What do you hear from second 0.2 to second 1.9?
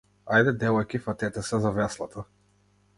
Ајде девојки фатете се за